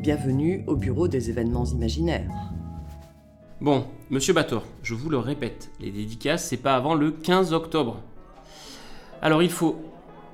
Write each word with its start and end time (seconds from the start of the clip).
Bienvenue 0.00 0.64
au 0.66 0.76
bureau 0.76 1.08
des 1.08 1.28
événements 1.28 1.64
imaginaires. 1.66 2.30
Bon, 3.60 3.84
monsieur 4.08 4.32
Bator, 4.32 4.64
je 4.82 4.94
vous 4.94 5.10
le 5.10 5.18
répète, 5.18 5.70
les 5.78 5.90
dédicaces, 5.90 6.48
c'est 6.48 6.56
pas 6.56 6.74
avant 6.74 6.94
le 6.94 7.10
15 7.10 7.52
octobre. 7.52 7.98
Alors 9.20 9.42
il 9.42 9.50
faut. 9.50 9.76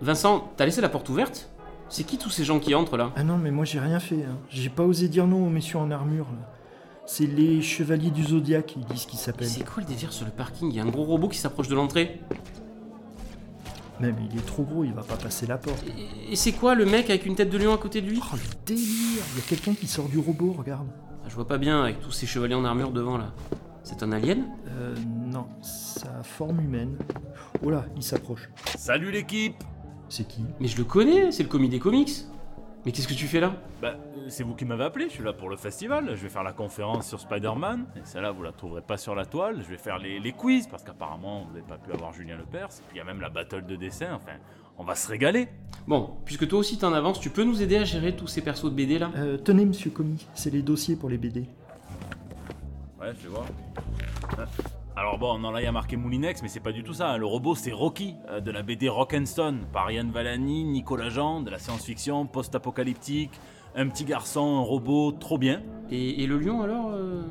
Vincent, 0.00 0.50
t'as 0.56 0.64
laissé 0.64 0.80
la 0.80 0.88
porte 0.88 1.10
ouverte? 1.10 1.50
C'est 1.90 2.04
qui 2.04 2.16
tous 2.16 2.30
ces 2.30 2.44
gens 2.44 2.58
qui 2.58 2.74
entrent 2.74 2.96
là? 2.96 3.12
Ah 3.16 3.22
non, 3.24 3.36
mais 3.36 3.50
moi 3.50 3.66
j'ai 3.66 3.80
rien 3.80 4.00
fait. 4.00 4.24
hein. 4.24 4.38
J'ai 4.48 4.70
pas 4.70 4.84
osé 4.84 5.08
dire 5.08 5.26
non 5.26 5.44
aux 5.46 5.50
messieurs 5.50 5.78
en 5.78 5.90
armure. 5.90 6.26
là. 6.32 6.50
C'est 7.04 7.26
les 7.26 7.60
chevaliers 7.60 8.10
du 8.10 8.22
zodiaque, 8.22 8.76
ils 8.76 8.84
disent 8.86 9.04
qu'ils 9.04 9.18
s'appellent. 9.18 9.48
C'est 9.48 9.64
quoi 9.68 9.82
le 9.82 9.88
délire 9.88 10.12
sur 10.12 10.24
le 10.24 10.30
parking? 10.32 10.70
Il 10.70 10.76
y 10.76 10.80
a 10.80 10.84
un 10.84 10.88
gros 10.88 11.04
robot 11.04 11.28
qui 11.28 11.38
s'approche 11.38 11.68
de 11.68 11.74
l'entrée. 11.74 12.20
Même 14.00 14.16
il 14.30 14.38
est 14.38 14.46
trop 14.46 14.62
gros, 14.62 14.84
il 14.84 14.92
va 14.92 15.02
pas 15.02 15.16
passer 15.16 15.46
la 15.46 15.58
porte. 15.58 15.84
Et, 16.28 16.32
et 16.32 16.36
c'est 16.36 16.52
quoi 16.52 16.74
le 16.74 16.86
mec 16.86 17.10
avec 17.10 17.26
une 17.26 17.34
tête 17.34 17.50
de 17.50 17.58
lion 17.58 17.74
à 17.74 17.78
côté 17.78 18.00
de 18.00 18.08
lui? 18.08 18.18
Oh 18.22 18.34
le 18.36 18.64
délire 18.66 19.22
Il 19.34 19.38
y 19.38 19.42
a 19.42 19.46
quelqu'un 19.48 19.74
qui 19.74 19.86
sort 19.86 20.08
du 20.08 20.18
robot, 20.18 20.54
regarde. 20.58 20.88
Ah, 21.22 21.28
Je 21.28 21.34
vois 21.34 21.46
pas 21.46 21.58
bien 21.58 21.82
avec 21.82 22.00
tous 22.00 22.12
ces 22.12 22.26
chevaliers 22.26 22.54
en 22.54 22.64
armure 22.64 22.92
devant 22.92 23.18
là. 23.18 23.32
C'est 23.82 24.02
un 24.02 24.12
alien? 24.12 24.44
Euh, 24.68 24.94
non, 25.26 25.46
sa 25.62 26.22
forme 26.22 26.60
humaine. 26.60 26.96
Oh 27.62 27.70
là, 27.70 27.84
il 27.96 28.02
s'approche. 28.02 28.48
Salut 28.78 29.10
l'équipe 29.10 29.54
C'est 30.08 30.26
qui? 30.26 30.44
Mais 30.60 30.68
je 30.68 30.76
le 30.78 30.84
connais, 30.84 31.30
c'est 31.32 31.42
le 31.42 31.48
commis 31.48 31.68
des 31.68 31.78
comics. 31.78 32.10
Mais 32.86 32.92
qu'est-ce 32.92 33.08
que 33.08 33.14
tu 33.14 33.26
fais 33.26 33.40
là? 33.40 33.52
Bah, 33.82 33.96
c'est 34.28 34.42
vous 34.42 34.54
qui 34.54 34.64
m'avez 34.64 34.84
appelé, 34.84 35.06
je 35.06 35.14
suis 35.14 35.24
là 35.24 35.34
pour 35.34 35.50
le 35.50 35.56
festival. 35.56 36.16
Je 36.16 36.22
vais 36.22 36.30
faire 36.30 36.42
la 36.42 36.52
conférence 36.52 37.08
sur 37.08 37.20
Spider-Man. 37.20 37.84
Et 37.96 38.00
celle-là, 38.04 38.30
vous 38.30 38.42
la 38.42 38.52
trouverez 38.52 38.80
pas 38.80 38.96
sur 38.96 39.14
la 39.14 39.26
toile. 39.26 39.62
Je 39.62 39.68
vais 39.68 39.76
faire 39.76 39.98
les, 39.98 40.18
les 40.18 40.32
quiz, 40.32 40.66
parce 40.66 40.82
qu'apparemment, 40.82 41.44
vous 41.44 41.50
n'avez 41.52 41.66
pas 41.66 41.76
pu 41.76 41.92
avoir 41.92 42.12
Julien 42.12 42.36
Lepers. 42.38 42.68
Et 42.68 42.82
puis 42.88 42.96
il 42.96 42.98
y 42.98 43.00
a 43.00 43.04
même 43.04 43.20
la 43.20 43.28
battle 43.28 43.66
de 43.66 43.76
dessin. 43.76 44.14
Enfin, 44.14 44.38
on 44.78 44.84
va 44.84 44.94
se 44.94 45.08
régaler. 45.08 45.48
Bon, 45.86 46.16
puisque 46.24 46.48
toi 46.48 46.58
aussi 46.58 46.78
t'en 46.78 46.94
avances, 46.94 47.20
tu 47.20 47.28
peux 47.28 47.44
nous 47.44 47.60
aider 47.62 47.76
à 47.76 47.84
gérer 47.84 48.16
tous 48.16 48.26
ces 48.28 48.40
persos 48.40 48.64
de 48.64 48.70
BD 48.70 48.98
là? 48.98 49.10
Euh, 49.16 49.36
Tenez, 49.36 49.66
monsieur 49.66 49.90
Commis, 49.90 50.26
c'est 50.34 50.50
les 50.50 50.62
dossiers 50.62 50.96
pour 50.96 51.10
les 51.10 51.18
BD. 51.18 51.40
Ouais, 52.98 53.12
je 53.18 53.24
vais 53.24 53.28
voir. 53.28 53.44
Ah. 54.38 54.46
Alors 55.00 55.16
bon, 55.16 55.38
non, 55.38 55.50
là 55.50 55.62
il 55.62 55.64
y 55.64 55.66
a 55.66 55.72
marqué 55.72 55.96
Moulinex, 55.96 56.42
mais 56.42 56.48
c'est 56.48 56.60
pas 56.60 56.72
du 56.72 56.82
tout 56.82 56.92
ça. 56.92 57.12
hein. 57.12 57.16
Le 57.16 57.24
robot, 57.24 57.54
c'est 57.54 57.72
Rocky, 57.72 58.16
euh, 58.28 58.40
de 58.40 58.50
la 58.50 58.62
BD 58.62 58.90
Rock'n'Stone, 58.90 59.64
par 59.72 59.90
Yann 59.90 60.10
Valani, 60.10 60.64
Nicolas 60.64 61.08
Jean, 61.08 61.40
de 61.40 61.48
la 61.48 61.58
science-fiction 61.58 62.26
post-apocalyptique. 62.26 63.30
Un 63.74 63.88
petit 63.88 64.04
garçon, 64.04 64.58
un 64.58 64.60
robot, 64.60 65.12
trop 65.12 65.38
bien. 65.38 65.62
et, 65.90 66.22
et 66.22 66.26
le 66.26 66.38
lion 66.38 66.60
alors 66.60 66.90
euh 66.92 67.22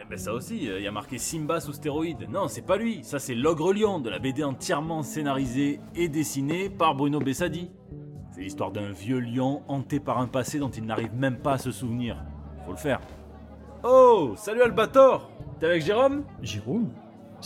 Eh 0.00 0.04
ben 0.08 0.16
ça 0.16 0.32
aussi, 0.34 0.66
il 0.66 0.80
y 0.80 0.86
a 0.86 0.92
marqué 0.92 1.18
Simba 1.18 1.58
sous 1.58 1.72
stéroïde. 1.72 2.28
Non, 2.30 2.46
c'est 2.46 2.62
pas 2.64 2.76
lui, 2.76 3.02
ça 3.02 3.18
c'est 3.18 3.34
L'Ogre 3.34 3.72
Lion, 3.72 3.98
de 3.98 4.08
la 4.08 4.20
BD 4.20 4.44
entièrement 4.44 5.02
scénarisée 5.02 5.80
et 5.96 6.08
dessinée 6.08 6.70
par 6.70 6.94
Bruno 6.94 7.18
Bessadi. 7.18 7.72
C'est 8.30 8.42
l'histoire 8.42 8.70
d'un 8.70 8.92
vieux 8.92 9.18
lion 9.18 9.62
hanté 9.66 9.98
par 9.98 10.18
un 10.18 10.28
passé 10.28 10.60
dont 10.60 10.70
il 10.70 10.84
n'arrive 10.84 11.12
même 11.16 11.38
pas 11.38 11.54
à 11.54 11.58
se 11.58 11.72
souvenir. 11.72 12.22
Faut 12.66 12.70
le 12.72 12.76
faire. 12.76 13.00
Oh, 13.82 14.34
salut 14.36 14.62
Albator 14.62 15.28
T'es 15.58 15.66
avec 15.66 15.82
Jérôme? 15.82 16.22
Jérôme? 16.42 16.90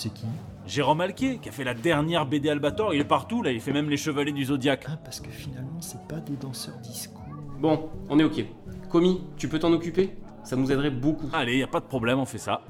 C'est 0.00 0.08
qui 0.14 0.24
Jérôme 0.66 1.02
Alquier, 1.02 1.36
qui 1.42 1.50
a 1.50 1.52
fait 1.52 1.62
la 1.62 1.74
dernière 1.74 2.24
BD 2.24 2.48
Albator, 2.48 2.94
il 2.94 3.00
est 3.02 3.04
partout 3.04 3.42
là, 3.42 3.50
il 3.52 3.60
fait 3.60 3.74
même 3.74 3.90
les 3.90 3.98
Chevaliers 3.98 4.32
du 4.32 4.46
Zodiaque. 4.46 4.86
Ah, 4.88 4.96
parce 4.96 5.20
que 5.20 5.28
finalement, 5.28 5.78
c'est 5.82 6.00
pas 6.08 6.20
des 6.20 6.36
danseurs 6.36 6.78
disco. 6.78 7.20
Bon, 7.58 7.90
on 8.08 8.18
est 8.18 8.24
ok. 8.24 8.46
Commis, 8.88 9.20
tu 9.36 9.46
peux 9.46 9.58
t'en 9.58 9.70
occuper? 9.74 10.16
Ça 10.42 10.56
nous 10.56 10.72
aiderait 10.72 10.88
beaucoup. 10.90 11.28
Allez, 11.34 11.58
y 11.58 11.62
a 11.62 11.66
pas 11.66 11.80
de 11.80 11.84
problème, 11.84 12.18
on 12.18 12.24
fait 12.24 12.38
ça. 12.38 12.62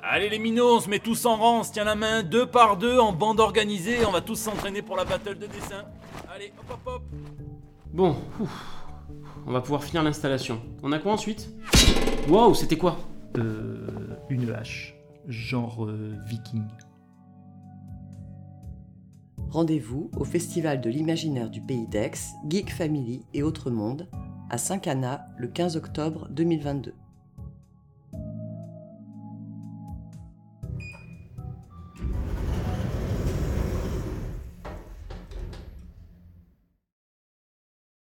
Allez 0.00 0.28
les 0.28 0.38
minots, 0.38 0.76
on 0.76 0.80
se 0.80 0.88
met 0.88 1.00
tous 1.00 1.26
en 1.26 1.34
rang, 1.34 1.58
on 1.58 1.62
se 1.64 1.72
tient 1.72 1.82
la 1.82 1.96
main, 1.96 2.22
deux 2.22 2.46
par 2.46 2.76
deux, 2.76 3.00
en 3.00 3.12
bande 3.12 3.40
organisée, 3.40 4.06
on 4.06 4.12
va 4.12 4.20
tous 4.20 4.36
s'entraîner 4.36 4.80
pour 4.80 4.94
la 4.94 5.04
battle 5.04 5.38
de 5.40 5.46
dessin. 5.46 5.86
Allez, 6.32 6.52
hop 6.56 6.70
hop 6.70 6.94
hop 6.94 7.02
Bon, 7.92 8.14
ouf. 8.40 8.76
on 9.44 9.50
va 9.50 9.60
pouvoir 9.60 9.82
finir 9.82 10.04
l'installation. 10.04 10.60
On 10.84 10.92
a 10.92 11.00
quoi 11.00 11.14
ensuite? 11.14 11.50
Wow, 12.28 12.54
c'était 12.54 12.78
quoi? 12.78 12.96
Euh, 13.36 13.88
une 14.28 14.48
hache. 14.52 14.94
Genre 15.30 15.86
euh, 15.86 16.16
viking. 16.26 16.66
Rendez-vous 19.48 20.10
au 20.18 20.24
Festival 20.24 20.80
de 20.80 20.90
l'imaginaire 20.90 21.48
du 21.50 21.60
Pays 21.60 21.86
d'Aix, 21.86 22.10
Geek 22.48 22.72
Family 22.72 23.24
et 23.32 23.44
Autres 23.44 23.70
Mondes, 23.70 24.08
à 24.50 24.58
Saint-Cana 24.58 25.28
le 25.38 25.46
15 25.46 25.76
octobre 25.76 26.28
2022. 26.30 26.94